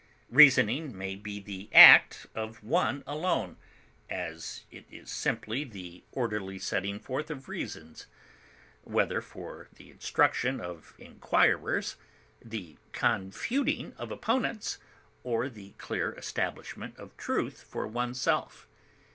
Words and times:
Reasoning 0.31 0.97
may 0.97 1.15
be 1.15 1.39
the 1.39 1.69
act 1.75 2.25
of 2.33 2.63
one 2.63 3.03
alone, 3.05 3.57
as 4.09 4.63
it 4.71 4.85
is 4.89 5.11
simply 5.11 5.63
the 5.63 6.03
orderly 6.11 6.57
setting 6.57 6.99
forth 6.99 7.29
of 7.29 7.47
reasons, 7.47 8.07
whether 8.83 9.21
for 9.21 9.67
the 9.73 9.91
instruction 9.91 10.59
of 10.59 10.95
inquirers, 10.97 11.97
the 12.43 12.77
confuting 12.93 13.93
of 13.97 14.09
opponents, 14.09 14.79
or 15.23 15.49
the 15.49 15.73
clear 15.77 16.13
establishment 16.13 16.97
of 16.97 17.15
truth 17.15 17.61
for 17.61 17.85
oneself. 17.85 18.67